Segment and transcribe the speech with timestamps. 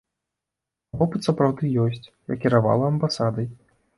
[0.93, 3.47] А вопыт сапраўды ёсць, я кіравала амбасадай.